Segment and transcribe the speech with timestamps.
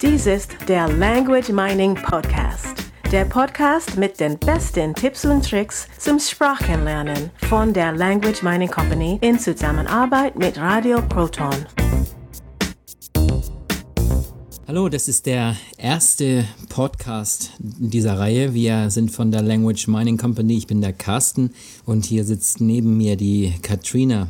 [0.00, 2.84] Dies ist der Language Mining Podcast.
[3.10, 9.18] Der Podcast mit den besten Tipps und Tricks zum Sprachenlernen von der Language Mining Company
[9.22, 11.66] in Zusammenarbeit mit Radio Proton.
[14.68, 18.54] Hallo, das ist der erste Podcast dieser Reihe.
[18.54, 20.58] Wir sind von der Language Mining Company.
[20.58, 21.52] Ich bin der Carsten
[21.86, 24.28] und hier sitzt neben mir die Katrina.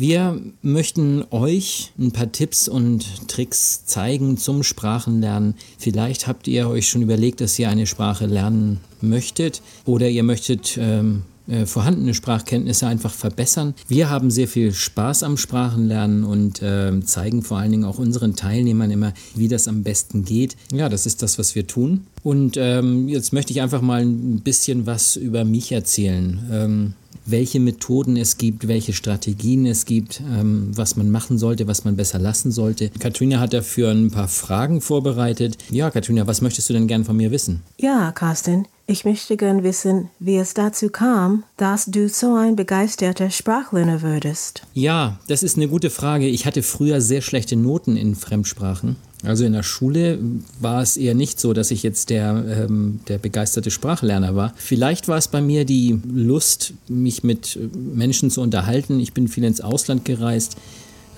[0.00, 5.56] Wir möchten euch ein paar Tipps und Tricks zeigen zum Sprachenlernen.
[5.76, 10.78] Vielleicht habt ihr euch schon überlegt, dass ihr eine Sprache lernen möchtet oder ihr möchtet
[10.80, 13.74] ähm, äh, vorhandene Sprachkenntnisse einfach verbessern.
[13.88, 18.36] Wir haben sehr viel Spaß am Sprachenlernen und äh, zeigen vor allen Dingen auch unseren
[18.36, 20.56] Teilnehmern immer, wie das am besten geht.
[20.72, 22.06] Ja, das ist das, was wir tun.
[22.22, 26.40] Und ähm, jetzt möchte ich einfach mal ein bisschen was über mich erzählen.
[26.50, 26.94] Ähm,
[27.26, 31.96] welche Methoden es gibt, welche Strategien es gibt, ähm, was man machen sollte, was man
[31.96, 32.90] besser lassen sollte.
[32.98, 35.58] Katrina hat dafür ein paar Fragen vorbereitet.
[35.70, 37.62] Ja, Katrina, was möchtest du denn gern von mir wissen?
[37.78, 43.30] Ja, Carsten, ich möchte gern wissen, wie es dazu kam, dass du so ein begeisterter
[43.30, 44.62] Sprachlerner würdest.
[44.74, 46.26] Ja, das ist eine gute Frage.
[46.26, 48.96] Ich hatte früher sehr schlechte Noten in Fremdsprachen.
[49.22, 50.18] Also in der Schule
[50.60, 54.54] war es eher nicht so, dass ich jetzt der, ähm, der begeisterte Sprachlerner war.
[54.56, 58.98] Vielleicht war es bei mir die Lust, mich mit Menschen zu unterhalten.
[58.98, 60.56] Ich bin viel ins Ausland gereist.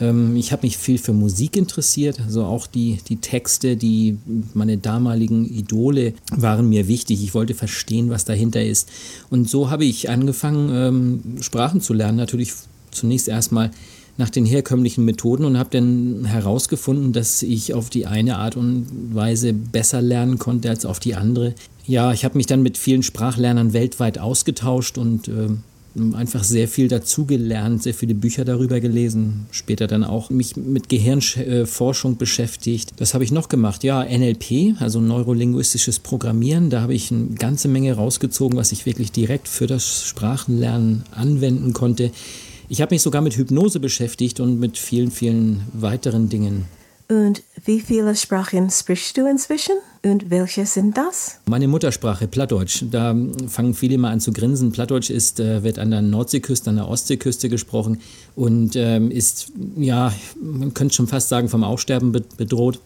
[0.00, 2.20] Ähm, ich habe mich viel für Musik interessiert.
[2.20, 4.18] Also auch die, die Texte, die
[4.52, 7.22] meine damaligen Idole waren mir wichtig.
[7.22, 8.88] Ich wollte verstehen, was dahinter ist.
[9.30, 12.18] Und so habe ich angefangen, ähm, Sprachen zu lernen.
[12.18, 12.52] Natürlich
[12.90, 13.70] zunächst erstmal
[14.18, 18.86] nach den herkömmlichen Methoden und habe dann herausgefunden, dass ich auf die eine Art und
[19.14, 21.54] Weise besser lernen konnte als auf die andere.
[21.86, 25.48] Ja, ich habe mich dann mit vielen Sprachlernern weltweit ausgetauscht und äh,
[26.14, 32.16] einfach sehr viel dazugelernt, sehr viele Bücher darüber gelesen, später dann auch mich mit Gehirnforschung
[32.16, 32.92] beschäftigt.
[32.98, 33.84] Was habe ich noch gemacht?
[33.84, 39.12] Ja, NLP, also neurolinguistisches Programmieren, da habe ich eine ganze Menge rausgezogen, was ich wirklich
[39.12, 42.10] direkt für das Sprachenlernen anwenden konnte.
[42.72, 46.64] Ich habe mich sogar mit Hypnose beschäftigt und mit vielen, vielen weiteren Dingen.
[47.06, 49.74] Und wie viele Sprachen sprichst du inzwischen?
[50.02, 51.36] Und welche sind das?
[51.44, 52.84] Meine Muttersprache, Plattdeutsch.
[52.90, 53.14] Da
[53.46, 54.72] fangen viele mal an zu grinsen.
[54.72, 58.00] Plattdeutsch ist, äh, wird an der Nordseeküste, an der Ostseeküste gesprochen
[58.36, 60.10] und ähm, ist, ja,
[60.40, 62.80] man könnte schon fast sagen, vom Aussterben bedroht.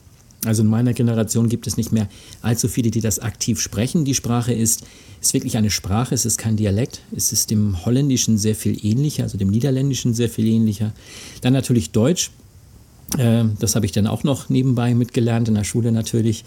[0.46, 2.08] Also in meiner Generation gibt es nicht mehr
[2.40, 4.04] allzu viele, die das aktiv sprechen.
[4.04, 4.84] Die Sprache ist,
[5.20, 7.00] ist wirklich eine Sprache, es ist kein Dialekt.
[7.14, 10.92] Es ist dem Holländischen sehr viel ähnlicher, also dem Niederländischen sehr viel ähnlicher.
[11.40, 12.30] Dann natürlich Deutsch.
[13.18, 16.44] Äh, das habe ich dann auch noch nebenbei mitgelernt, in der Schule natürlich,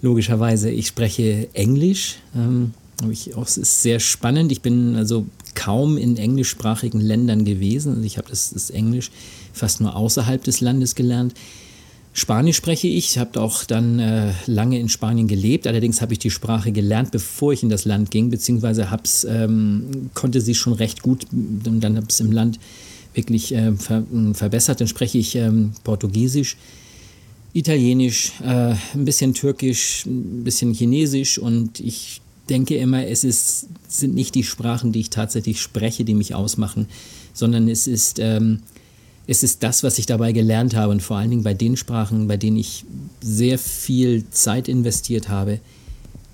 [0.00, 0.70] logischerweise.
[0.70, 2.16] Ich spreche Englisch.
[2.34, 2.72] Ähm,
[3.10, 4.52] ich es ist sehr spannend.
[4.52, 7.94] Ich bin also kaum in englischsprachigen Ländern gewesen.
[7.94, 9.10] Also ich habe das, das Englisch
[9.52, 11.34] fast nur außerhalb des Landes gelernt.
[12.16, 15.66] Spanisch spreche ich, habe auch dann äh, lange in Spanien gelebt.
[15.66, 20.10] Allerdings habe ich die Sprache gelernt, bevor ich in das Land ging, beziehungsweise hab's, ähm,
[20.14, 22.60] konnte sie schon recht gut und dann habe ich es im Land
[23.14, 24.80] wirklich äh, ver verbessert.
[24.80, 26.56] Dann spreche ich ähm, Portugiesisch,
[27.52, 34.14] Italienisch, äh, ein bisschen Türkisch, ein bisschen Chinesisch und ich denke immer, es ist, sind
[34.14, 36.86] nicht die Sprachen, die ich tatsächlich spreche, die mich ausmachen,
[37.32, 38.60] sondern es ist ähm,
[39.26, 42.28] es ist das, was ich dabei gelernt habe und vor allen Dingen bei den Sprachen,
[42.28, 42.84] bei denen ich
[43.22, 45.60] sehr viel Zeit investiert habe,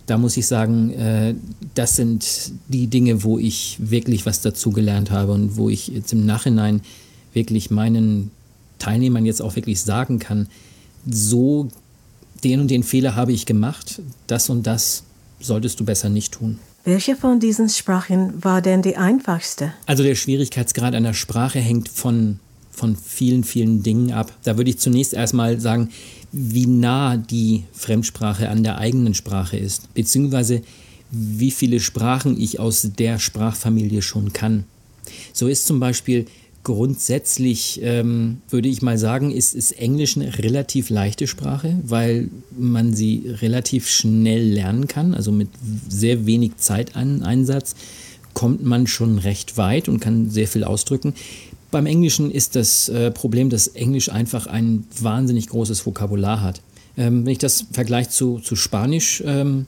[0.06, 1.34] da muss ich sagen, äh,
[1.74, 6.12] das sind die Dinge, wo ich wirklich was dazu gelernt habe und wo ich jetzt
[6.12, 6.80] im Nachhinein
[7.32, 8.32] wirklich meinen
[8.80, 10.48] Teilnehmern jetzt auch wirklich sagen kann,
[11.08, 11.68] so
[12.42, 15.04] den und den Fehler habe ich gemacht, das und das
[15.38, 16.58] solltest du besser nicht tun.
[16.84, 19.74] Welche von diesen Sprachen war denn die einfachste?
[19.86, 24.32] Also der Schwierigkeitsgrad einer Sprache hängt von von vielen, vielen Dingen ab.
[24.44, 25.90] Da würde ich zunächst erstmal sagen,
[26.32, 30.62] wie nah die Fremdsprache an der eigenen Sprache ist, beziehungsweise
[31.10, 34.64] wie viele Sprachen ich aus der Sprachfamilie schon kann.
[35.32, 36.26] So ist zum Beispiel
[36.62, 42.94] grundsätzlich, ähm, würde ich mal sagen, ist, ist Englisch eine relativ leichte Sprache, weil man
[42.94, 45.48] sie relativ schnell lernen kann, also mit
[45.88, 47.74] sehr wenig Zeiteinsatz
[48.34, 51.14] kommt man schon recht weit und kann sehr viel ausdrücken.
[51.70, 56.60] Beim Englischen ist das äh, Problem, dass Englisch einfach ein wahnsinnig großes Vokabular hat.
[56.96, 59.66] Ähm, wenn ich das Vergleich zu, zu Spanisch ähm,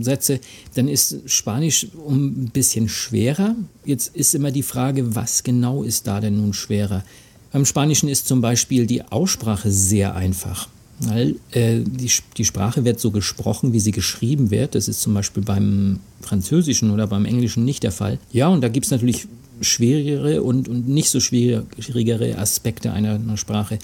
[0.00, 0.40] setze,
[0.74, 3.54] dann ist Spanisch ein bisschen schwerer.
[3.84, 7.04] Jetzt ist immer die Frage, was genau ist da denn nun schwerer?
[7.52, 10.68] Beim Spanischen ist zum Beispiel die Aussprache sehr einfach.
[10.98, 14.74] Weil äh, die, die Sprache wird so gesprochen, wie sie geschrieben wird.
[14.74, 18.18] Das ist zum Beispiel beim Französischen oder beim Englischen nicht der Fall.
[18.32, 19.26] Ja, und da gibt es natürlich
[19.60, 23.78] schwierigere und, und nicht so schwierigere Aspekte einer, einer Sprache.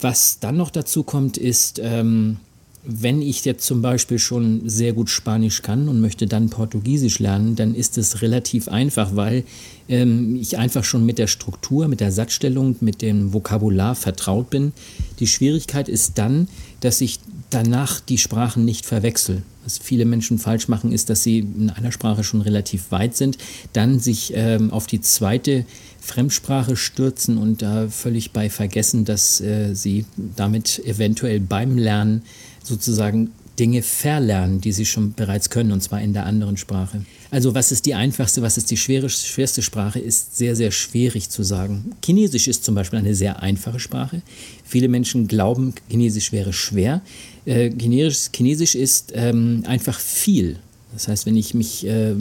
[0.00, 2.38] Was dann noch dazu kommt, ist, ähm,
[2.84, 7.54] wenn ich jetzt zum Beispiel schon sehr gut Spanisch kann und möchte dann Portugiesisch lernen,
[7.54, 9.44] dann ist es relativ einfach, weil
[9.88, 14.72] ähm, ich einfach schon mit der Struktur, mit der Satzstellung, mit dem Vokabular vertraut bin.
[15.20, 16.48] Die Schwierigkeit ist dann,
[16.80, 17.20] dass ich
[17.52, 19.42] danach die Sprachen nicht verwechsel.
[19.64, 23.38] Was viele Menschen falsch machen, ist, dass sie in einer Sprache schon relativ weit sind,
[23.72, 25.64] dann sich ähm, auf die zweite
[26.00, 30.04] Fremdsprache stürzen und da völlig bei vergessen, dass äh, sie
[30.36, 32.22] damit eventuell beim Lernen
[32.64, 37.04] sozusagen Dinge verlernen, die sie schon bereits können, und zwar in der anderen Sprache.
[37.30, 41.42] Also was ist die einfachste, was ist die schwerste Sprache, ist sehr, sehr schwierig zu
[41.42, 41.92] sagen.
[42.04, 44.22] Chinesisch ist zum Beispiel eine sehr einfache Sprache.
[44.64, 47.02] Viele Menschen glauben, Chinesisch wäre schwer.
[47.44, 50.58] Äh, Chinesisch, Chinesisch ist ähm, einfach viel.
[50.92, 52.14] Das heißt, wenn ich mich äh,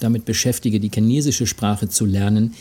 [0.00, 2.54] damit beschäftige, die chinesische Sprache zu lernen,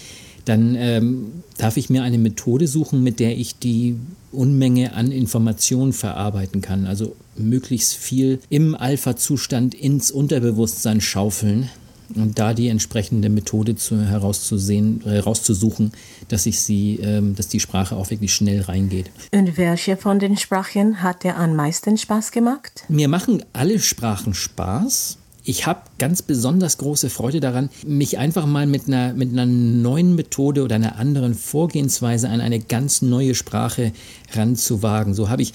[0.45, 3.95] dann ähm, darf ich mir eine Methode suchen, mit der ich die
[4.31, 6.85] Unmenge an Informationen verarbeiten kann.
[6.85, 11.69] Also möglichst viel im Alpha-Zustand ins Unterbewusstsein schaufeln
[12.15, 15.91] da die entsprechende Methode zu, herauszusehen, herauszusuchen,
[16.27, 19.11] dass ich sie, ähm, dass die Sprache auch wirklich schnell reingeht.
[19.31, 22.83] Und welche von den Sprachen hat dir am meisten Spaß gemacht?
[22.87, 25.19] Mir machen alle Sprachen Spaß
[25.49, 30.13] ich habe ganz besonders große Freude daran, mich einfach mal mit einer, mit einer neuen
[30.13, 33.91] Methode oder einer anderen Vorgehensweise an eine ganz neue Sprache
[34.33, 35.15] ranzuwagen.
[35.15, 35.53] So habe ich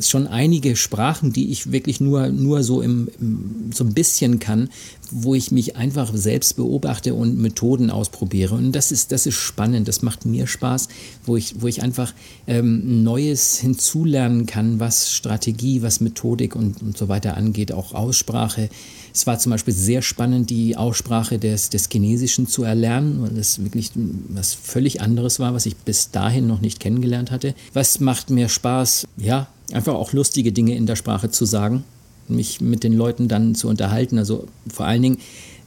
[0.00, 3.10] schon einige Sprachen, die ich wirklich nur, nur so, im,
[3.72, 4.70] so ein bisschen kann,
[5.12, 8.54] wo ich mich einfach selbst beobachte und Methoden ausprobiere.
[8.54, 10.88] Und das ist, das ist spannend, das macht mir Spaß,
[11.24, 12.12] wo ich, wo ich einfach
[12.46, 18.68] ähm, Neues hinzulernen kann, was Strategie, was Methodik und, und so weiter angeht, auch Aussprache.
[19.14, 23.62] Es war zum Beispiel sehr spannend, die Aussprache des, des Chinesischen zu erlernen, weil es
[23.62, 23.90] wirklich
[24.28, 27.54] was völlig anderes war, was ich bis dahin noch nicht kennengelernt hatte.
[27.74, 29.06] Was macht mir Spaß?
[29.18, 31.84] Ja, einfach auch lustige Dinge in der Sprache zu sagen
[32.28, 34.18] mich mit den Leuten dann zu unterhalten.
[34.18, 35.18] Also vor allen Dingen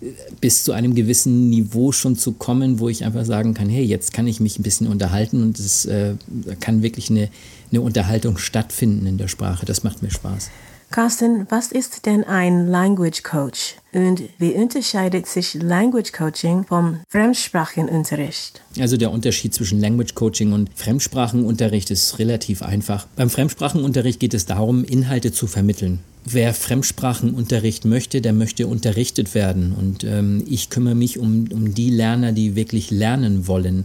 [0.01, 0.07] äh,
[0.41, 4.13] bis zu einem gewissen Niveau schon zu kommen, wo ich einfach sagen kann, hey, jetzt
[4.13, 6.15] kann ich mich ein bisschen unterhalten und es äh,
[6.59, 7.29] kann wirklich eine,
[7.71, 9.65] eine Unterhaltung stattfinden in der Sprache.
[9.65, 10.49] Das macht mir Spaß.
[10.95, 18.61] Carsten, was ist denn ein Language Coach und wie unterscheidet sich Language Coaching vom Fremdsprachenunterricht?
[18.79, 23.07] Also der Unterschied zwischen Language Coaching und Fremdsprachenunterricht ist relativ einfach.
[23.17, 25.99] Beim Fremdsprachenunterricht geht es darum, Inhalte zu vermitteln.
[26.23, 29.75] Wer Fremdsprachenunterricht möchte, der möchte unterrichtet werden.
[29.77, 33.83] Und ähm, ich kümmere mich um, um die Lerner, die wirklich lernen wollen.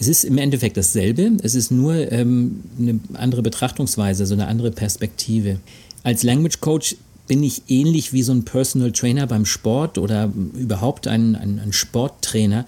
[0.00, 4.70] Es ist im Endeffekt dasselbe, es ist nur ähm, eine andere Betrachtungsweise, so eine andere
[4.70, 5.58] Perspektive.
[6.02, 6.96] Als Language Coach
[7.26, 11.72] bin ich ähnlich wie so ein Personal Trainer beim Sport oder überhaupt ein, ein, ein
[11.72, 12.66] Sporttrainer.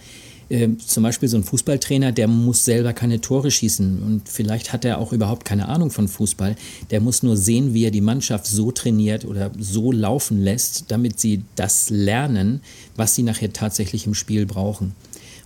[0.50, 4.84] Äh, zum Beispiel so ein Fußballtrainer, der muss selber keine Tore schießen und vielleicht hat
[4.84, 6.56] er auch überhaupt keine Ahnung von Fußball.
[6.90, 11.20] Der muss nur sehen, wie er die Mannschaft so trainiert oder so laufen lässt, damit
[11.20, 12.60] sie das lernen,
[12.96, 14.94] was sie nachher tatsächlich im Spiel brauchen.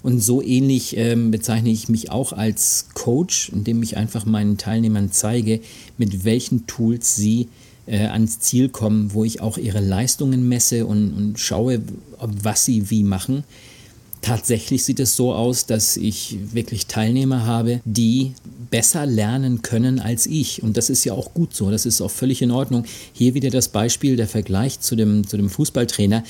[0.03, 5.13] Und so ähnlich äh, bezeichne ich mich auch als Coach, indem ich einfach meinen Teilnehmern
[5.13, 5.61] zeige,
[5.99, 7.49] mit welchen Tools sie
[7.87, 11.83] äh, ans Ziel kommen, wo ich auch ihre Leistungen messe und, und schaue,
[12.19, 13.45] ob, was sie wie machen.
[14.25, 18.33] Tatsächlich sieht es so aus, dass ich wirklich Teilnehmer habe, die
[18.71, 20.63] besser lernen können als ich.
[20.63, 22.87] Und das ist ja auch gut so, das ist auch völlig in Ordnung.
[23.13, 26.25] Hier wieder das Beispiel, der Vergleich zu dem, zu dem Fußballtrainer.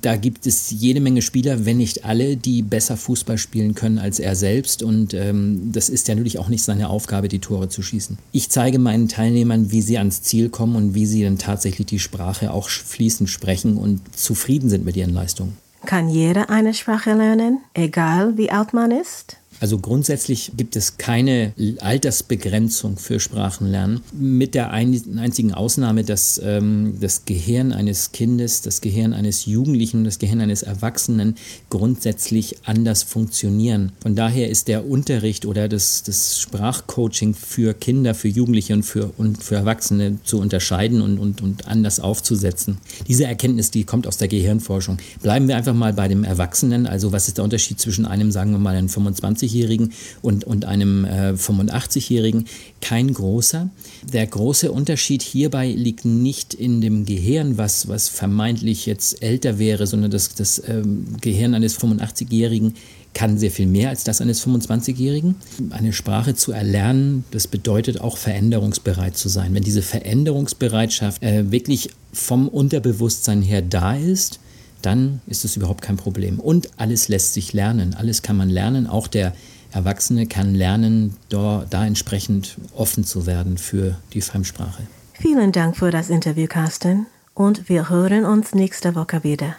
[0.00, 4.20] Da gibt es jede Menge Spieler, wenn nicht alle, die besser Fußball spielen können als
[4.20, 4.84] er selbst.
[4.84, 8.16] Und ähm, das ist ja natürlich auch nicht seine Aufgabe, die Tore zu schießen.
[8.30, 11.98] Ich zeige meinen Teilnehmern, wie sie ans Ziel kommen und wie sie dann tatsächlich die
[11.98, 15.56] Sprache auch fließend sprechen und zufrieden sind mit ihren Leistungen.
[15.86, 19.39] Kann jeder eine Sprache lernen, egal wie alt man ist?
[19.60, 27.26] Also grundsätzlich gibt es keine Altersbegrenzung für Sprachenlernen, mit der einzigen Ausnahme, dass ähm, das
[27.26, 31.36] Gehirn eines Kindes, das Gehirn eines Jugendlichen und das Gehirn eines Erwachsenen
[31.68, 33.92] grundsätzlich anders funktionieren.
[34.00, 39.12] Von daher ist der Unterricht oder das, das Sprachcoaching für Kinder, für Jugendliche und für,
[39.18, 42.78] und für Erwachsene zu unterscheiden und, und, und anders aufzusetzen.
[43.06, 44.96] Diese Erkenntnis, die kommt aus der Gehirnforschung.
[45.20, 46.86] Bleiben wir einfach mal bei dem Erwachsenen.
[46.86, 49.92] Also was ist der Unterschied zwischen einem, sagen wir mal, einem 25 80-Jährigen
[50.22, 52.46] und, und einem äh, 85-Jährigen
[52.80, 53.70] kein großer.
[54.12, 59.86] Der große Unterschied hierbei liegt nicht in dem Gehirn, was, was vermeintlich jetzt älter wäre,
[59.86, 62.74] sondern das, das ähm, Gehirn eines 85-Jährigen
[63.12, 65.34] kann sehr viel mehr als das eines 25-Jährigen.
[65.70, 69.52] Eine Sprache zu erlernen, das bedeutet auch veränderungsbereit zu sein.
[69.52, 74.38] Wenn diese Veränderungsbereitschaft äh, wirklich vom Unterbewusstsein her da ist,
[74.82, 76.40] dann ist es überhaupt kein Problem.
[76.40, 78.86] Und alles lässt sich lernen, alles kann man lernen.
[78.86, 79.34] Auch der
[79.72, 84.82] Erwachsene kann lernen, da, da entsprechend offen zu werden für die Fremdsprache.
[85.12, 87.06] Vielen Dank für das Interview, Carsten.
[87.34, 89.56] Und wir hören uns nächste Woche wieder.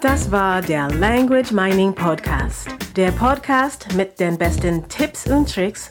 [0.00, 2.68] Das war der Language Mining Podcast.
[2.96, 5.90] Der Podcast mit den besten Tipps und Tricks